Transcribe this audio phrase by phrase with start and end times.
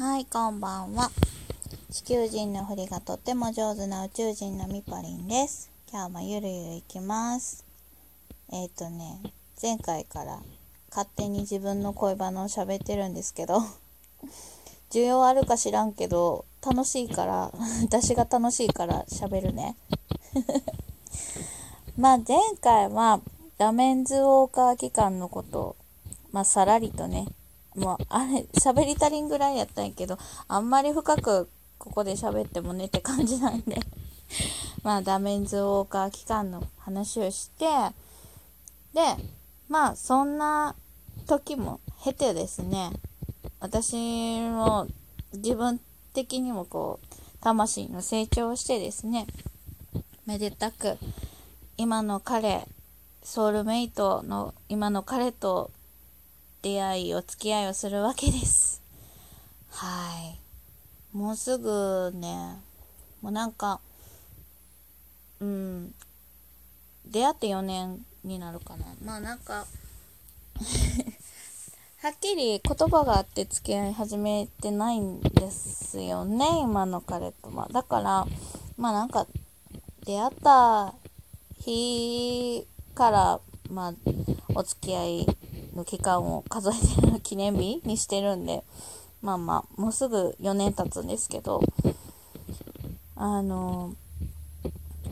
[0.00, 1.10] はい、こんばんは。
[1.90, 5.72] 地球人の振りがとっても上手な宇宙人のみぽりんです。
[5.90, 7.64] 今日もゆるゆるいきます。
[8.52, 9.20] えっ、ー、とね、
[9.60, 10.38] 前回から
[10.90, 13.58] 勝手に自分の恋バナを喋ってるんですけど、
[14.92, 17.50] 需要あるか知らんけど、楽しいから、
[17.82, 19.74] 私が楽しいから喋るね。
[21.98, 23.20] まあ前回は
[23.56, 25.74] ダメンズウォーカー期間のこと、
[26.30, 27.26] まあさらりとね、
[27.78, 31.48] もうあれ喋り足りんぐらいやったんやけどあんまり深く
[31.78, 33.80] ここで喋ってもねって感じなんで。
[34.82, 37.66] まあダメンズウォーカー期間の話をして
[38.92, 39.00] で
[39.68, 40.74] まあそんな
[41.26, 42.90] 時も経てですね
[43.60, 43.96] 私
[44.40, 44.86] も
[45.32, 45.80] 自分
[46.14, 49.26] 的にもこう魂の成長をしてですね
[50.26, 50.98] めでたく
[51.76, 52.66] 今の彼
[53.22, 55.70] ソウルメイトの今の彼と
[56.62, 58.82] 出会いお付き合いをするわけです。
[59.70, 60.10] は
[61.12, 61.16] い。
[61.16, 62.56] もうすぐね
[63.22, 63.80] もうなんか
[65.40, 65.94] うん
[67.06, 68.84] 出会って4年になるかな。
[69.04, 69.66] まあなんか
[72.02, 78.26] はっきり言葉があって付き合い始めてないんですよね今の彼とまあだから
[78.76, 79.26] まあなんか
[80.04, 80.94] 出会った
[81.60, 83.94] 日からまあ
[84.54, 85.26] お付き合い
[85.78, 88.64] の期間を数えてる記念日にしてるんで
[89.22, 91.62] まあまあもうすぐ4年経つんですけど
[93.14, 93.94] あの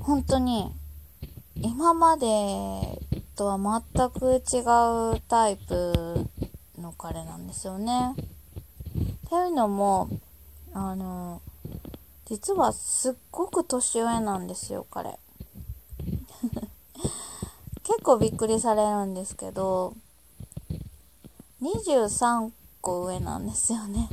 [0.00, 0.72] 本当に
[1.56, 2.24] 今まで
[3.36, 4.60] とは全く違
[5.16, 6.26] うタイプ
[6.78, 8.14] の彼なんですよね。
[8.16, 8.18] っ
[9.28, 10.08] ていうのも
[10.72, 11.40] あの
[12.26, 15.18] 実はすっごく年上なんですよ彼。
[17.82, 19.94] 結構びっくりされるんですけど
[21.64, 22.50] 23
[22.82, 24.10] 個上なんですよね。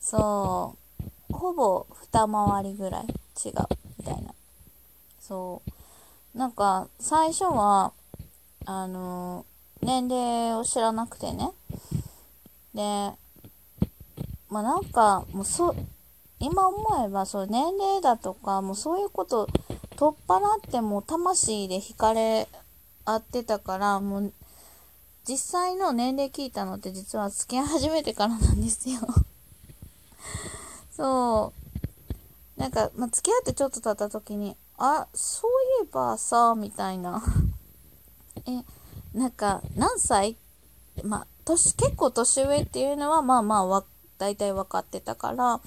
[0.00, 0.76] そ
[1.30, 1.34] う。
[1.34, 3.06] ほぼ二回りぐらい
[3.44, 3.54] 違う
[3.98, 4.32] みたいな。
[5.20, 5.62] そ
[6.34, 6.38] う。
[6.38, 7.92] なんか最初は
[8.64, 9.44] あの
[9.82, 11.50] 年齢を知らなくてね。
[12.74, 12.80] で
[14.48, 15.74] まあなんかもうそ
[16.38, 19.48] 今思えばそう年齢だとかもうそういうこと
[19.96, 22.48] 取っ払っても魂で惹かれ
[23.04, 24.32] 合ってたからもう
[25.30, 28.98] 実際の年齢聞いたのって実は付き合い始めてからなんですよ。
[30.90, 31.52] そ
[32.58, 32.60] う。
[32.60, 37.22] なんか、まあ、付き合ってちょっと経った時にあそういえばさみたいな。
[38.44, 38.64] え
[39.16, 40.36] なんか何歳？
[41.04, 43.84] まあ年結構年上っていうのはまあまあわ
[44.18, 45.60] 大体分かってたから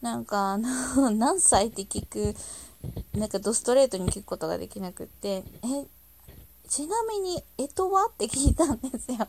[0.00, 0.58] なんか
[1.10, 2.36] 何歳って聞く
[3.18, 5.86] なんかドストレートに聞くことができなくってえ
[6.72, 8.06] ちなみに、えとは？
[8.06, 9.28] って聞いたんですよ。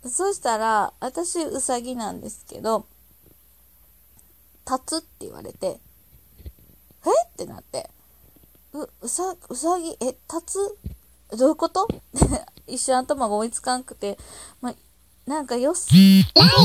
[0.10, 2.86] そしたら、私、うさぎなんですけど、
[4.66, 5.80] 立つって言われて、
[7.04, 7.10] え？
[7.28, 7.90] ってなって、
[8.72, 10.42] う、うさ、うさぎ、え、立
[11.30, 11.36] つ？
[11.36, 11.86] どういうこと？
[12.66, 14.18] 一瞬頭が追いつかんくて、
[14.62, 14.74] ま
[15.26, 15.92] なんかよ、想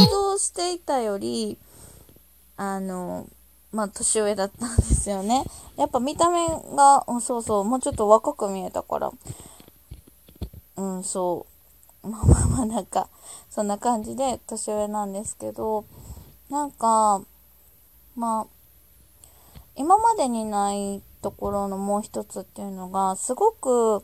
[0.09, 1.57] 像していたより、
[2.55, 3.27] あの、
[3.73, 5.43] まあ、年上だったんですよね。
[5.77, 9.11] やっぱ見た目が、うん、そうそう、もうちょっと若く見えたから、
[10.75, 11.45] うん、そ
[12.03, 12.07] う。
[12.09, 13.09] まあまあまあ、なんか、
[13.49, 15.85] そんな感じで年上なんですけど、
[16.49, 17.21] なんか、
[18.15, 18.47] まあ、
[19.75, 24.03] 今までにないところのもう一つっていうのが、すごく、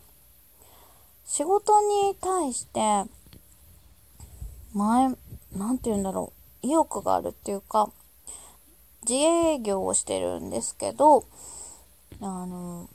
[1.25, 3.05] 仕事に対して、
[4.73, 5.15] 前、
[5.55, 6.33] なんて言うんだろ
[6.63, 7.89] う、意欲があるっていうか、
[9.03, 11.25] 自営業をしてるんですけど、
[12.27, 12.89] あの、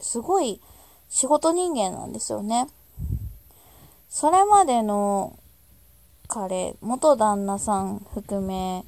[0.00, 0.60] すごい
[1.08, 2.68] 仕事人間なんですよね。
[4.08, 5.38] それまでの
[6.28, 8.84] 彼、元旦那さん含め、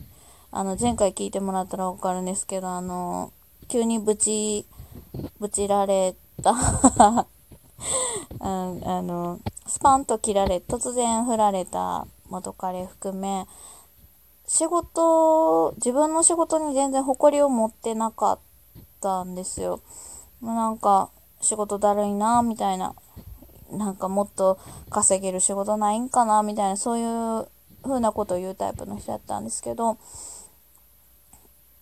[0.51, 3.33] あの、前回聞いてもらったらわかるんですけど、あの、
[3.69, 4.67] 急にぶち、
[5.39, 6.55] ぶちられた
[7.11, 7.27] あ
[8.41, 13.47] あの、スパンと切られ、突然振られた元彼含め、
[14.47, 18.39] 仕事、自分の仕事に全然誇りを持ってなかっ
[19.01, 19.81] たんですよ。
[20.41, 21.11] もうなんか、
[21.41, 22.95] 仕事だるいな、みたいな。
[23.71, 24.59] なんかもっと
[24.91, 27.05] 稼げる仕事ないんかな、みたいな、そうい
[27.43, 27.49] う
[27.83, 29.97] 風なことを言うタイプの人だったんですけど、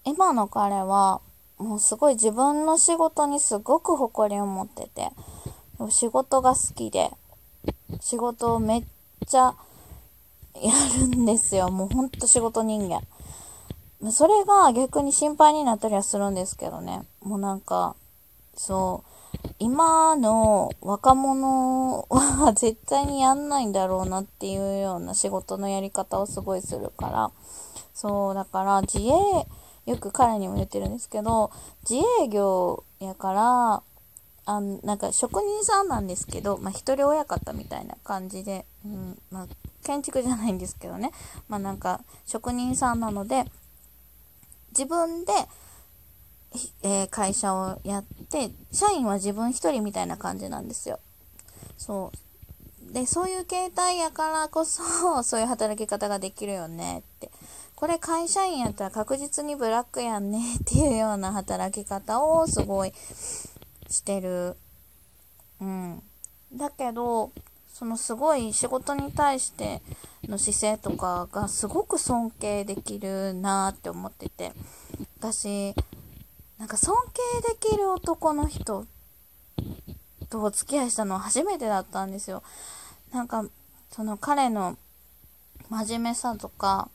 [0.04, 1.20] 今の彼は、
[1.58, 5.10] もうすごい自分の仕事にすごく誇りを持ってて、
[5.90, 7.10] 仕事が好きで、
[8.00, 8.84] 仕事をめっ
[9.26, 9.54] ちゃ、
[10.60, 11.70] やるんですよ。
[11.70, 13.02] もうほんと仕事人間。
[14.10, 17.02] それが逆に心配になったりはするんですけどね。
[17.20, 17.96] もうなんか、
[18.54, 19.08] そう。
[19.58, 27.30] 今の若者は絶対にやんないんだろうなっていうような仕事のやり方をすごいするから、
[27.92, 29.10] そう、だから自営、
[29.90, 31.50] よく彼にも言ってるんですけど、
[31.88, 33.82] 自営業やから、
[34.46, 39.46] あなんか職人さんなんですけど、まあ、一人親方みたいな感じで、うんまあ、
[39.84, 41.12] 建築じゃないんですけどね、
[41.48, 43.44] まあ、なんか職人さんなので、
[44.78, 45.32] 自分で、
[46.84, 51.00] えー、会社をやって、社員は自分一人みたいな感じなんですよ。
[51.76, 52.12] そ
[52.88, 52.92] う。
[52.92, 54.84] で、そういう形態やからこそ、
[55.24, 57.32] そういう働き方ができるよねって。
[57.74, 62.92] これ会社員やったら確実にブラックやんねっていうような働き方をすごい
[63.88, 64.56] してる。
[65.60, 66.02] うん。
[66.52, 67.32] だけど、
[67.78, 69.82] そのすごい仕事に対して
[70.24, 74.52] の姿勢とかがすごく尊敬できるなって思ってて。
[75.20, 75.76] 私、
[76.58, 78.84] なんか尊敬できる男の人
[80.28, 82.42] とお付き合いしたのは初めてだったんですよ。
[83.12, 83.44] なんか、
[83.92, 84.76] その彼の
[85.68, 86.88] 真面目さとか、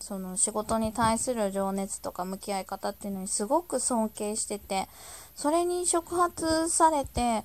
[0.00, 4.88] その仕事に対する情熱とか向き合い方っていうのにすごく尊敬してて、
[5.36, 7.44] それに触発されて、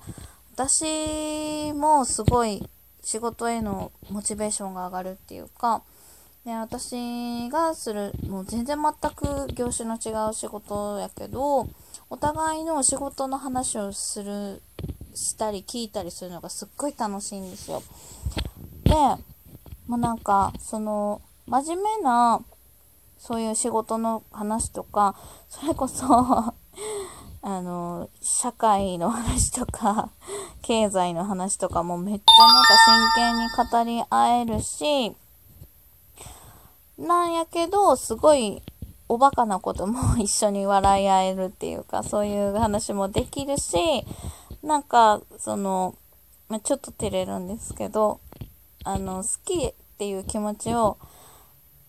[0.58, 2.68] 私もすごい
[3.00, 5.84] 仕事へのモチベーションが上がるっていうか、
[6.44, 11.68] で私がする、もう全然全く業種の違う仕事やけど、
[12.10, 14.60] お互いの仕事の話をする、
[15.14, 17.80] したり聞いたりするのがすっごい楽しいんですよ。
[18.82, 18.94] で、
[19.86, 22.42] もうなんか、その、真面目な、
[23.16, 25.14] そういう仕事の話とか、
[25.48, 26.04] それこそ
[27.42, 30.10] あの、社会の話とか、
[30.62, 32.76] 経済の話とかもめっちゃなんか
[33.14, 35.14] 真剣に語り合えるし、
[36.98, 38.62] なんやけど、すごい
[39.08, 44.04] おバカなことも一緒に笑い合えるっていうか、そういう話もできるし、
[44.62, 45.94] なんか、その、
[46.48, 48.20] まちょっと照れるんですけど、
[48.84, 50.98] あの、好きっていう気持ちを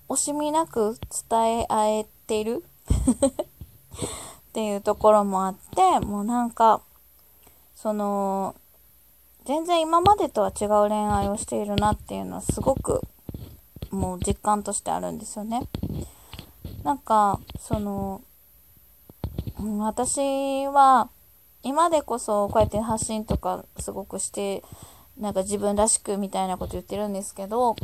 [0.07, 0.97] 惜しみなく
[1.29, 2.63] 伝え合えてる？
[4.49, 6.81] っていうところもあって、もうなんか、
[7.81, 8.57] その、
[9.45, 12.99] 全然今までとは違う恋愛をしているなっていうのはすごく
[13.89, 15.61] もう実感としてあるんですよね。
[16.83, 18.21] なんか、その、
[19.79, 21.09] 私は
[21.63, 24.61] 今でこそこうやって発信とかすごくして、
[25.17, 27.77] なんか自分らしくみたいなこと言ってるんですけど、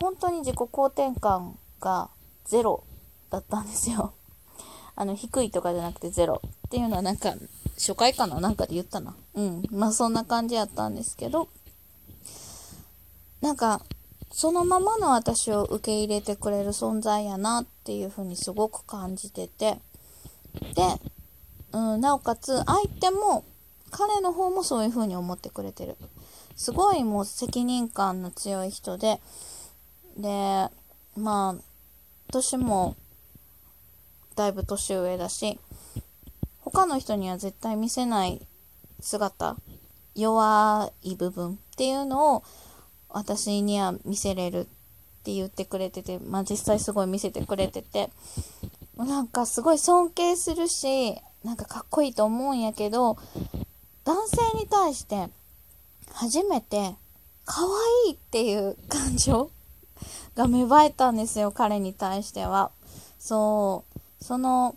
[0.00, 2.10] 本当に自己肯定感が
[2.46, 2.82] ゼロ
[3.30, 4.12] だったんですよ。
[4.96, 7.32] あの、低いとかじゃなくてゼロっていうのはなんか、
[7.80, 8.40] 初回かな？
[8.40, 9.16] なんかで言ったな。
[9.34, 9.62] うん。
[9.70, 11.48] まあそんな感じやったんですけど、
[13.40, 13.80] なんか、
[14.30, 19.78] そのままの私を受け入れてくれる存在やなっていうふうにすごく感じてて、
[20.74, 20.82] で、
[21.72, 23.44] うん、なおかつ相手も
[23.90, 25.96] 彼の方もそういうふうに思ってくれてる。
[26.56, 29.22] すごいもう責任感の強い人で、
[30.18, 30.68] で、
[31.16, 31.62] まあ、
[32.30, 32.94] 年も
[34.36, 35.58] だいぶ年上だし、
[36.72, 38.46] 他の人には絶対見せない
[39.00, 39.56] 姿、
[40.14, 42.44] 弱い部分っていうのを
[43.08, 44.64] 私には見せれるっ
[45.22, 48.10] て言ってくれてて、まあ実際すごい見せてくれてて、
[48.96, 53.16] なんかすごい尊敬するし、なんかかっこいいと思うんやけど、
[54.04, 55.28] 男性に対して
[56.12, 56.94] 初めて
[57.44, 57.62] 可
[58.06, 59.50] 愛いっていう感情
[60.36, 62.70] が芽生えたんですよ、彼に対しては。
[63.18, 63.84] そ
[64.20, 64.76] う、その、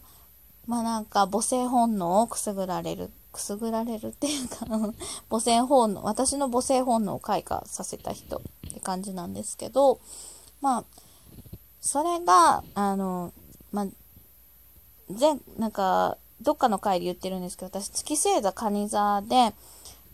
[0.67, 4.65] まあなんか母性本能をくすぐられる、くすぐられるっていうか
[5.29, 9.99] 母性本能、私の母性本能を開花させた人って感じなんですけど、
[10.61, 10.83] まあ、
[11.81, 13.33] それが、あの、
[13.71, 13.87] まあ、
[15.09, 19.53] 前、なんか、どっかの回で言ってるんですけど、私、月星座蟹座で、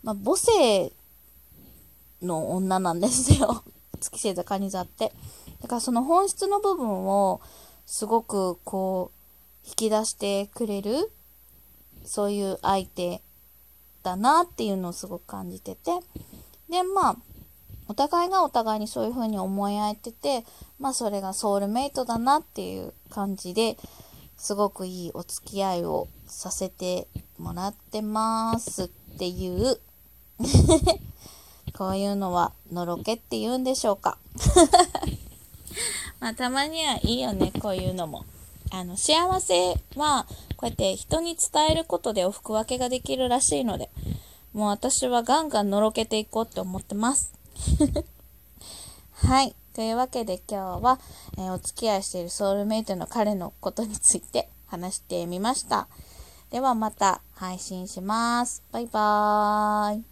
[0.02, 0.92] まあ、母性
[2.22, 3.62] の女なんですよ。
[4.00, 5.12] 月星座蟹座って。
[5.60, 7.40] だからその本質の部分を
[7.86, 9.19] すごくこう
[9.66, 11.10] 引き出してくれる
[12.04, 13.22] そういう相手
[14.02, 15.92] だなっていうのをすごく感じてて。
[16.68, 17.16] でまあ
[17.88, 20.44] お互いがお互いにそういう風に思い合えてて
[20.78, 23.76] まあそれがソウルメイトだなっていう感じで
[24.36, 28.88] すごくいいお付き合いをさせてもらってますっ
[29.18, 29.80] ていう。
[31.76, 34.18] こういうのはのろけって言うんでしょうか。
[36.20, 38.24] まあ、たまにはいいよね、こういうのも。
[38.70, 43.90] あの、幸せは、こうやって人に伝えることでお服分けができるらしいので、
[44.52, 47.32] もう私はガンガンのろけていこうって思ってます。
[49.12, 49.54] はい。
[49.74, 50.98] というわけで今日は、
[51.38, 55.88] えー、お付き合いしているソウルメイトの彼のことについて話してみました。
[56.50, 58.62] ではまた配信します。
[58.72, 60.09] バイバーイ。